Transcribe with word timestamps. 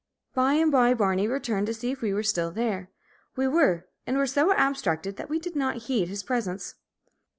By 0.33 0.53
and 0.53 0.71
by 0.71 0.95
Barney 0.95 1.27
returned 1.27 1.67
to 1.67 1.75
see 1.75 1.91
if 1.91 2.01
we 2.01 2.11
were 2.11 2.23
still 2.23 2.49
there. 2.49 2.89
We 3.35 3.47
were, 3.47 3.85
and 4.07 4.17
were 4.17 4.25
so 4.25 4.51
abstracted 4.51 5.15
that 5.17 5.29
we 5.29 5.37
did 5.37 5.55
not 5.55 5.75
heed 5.83 6.07
his 6.07 6.23
presence. 6.23 6.73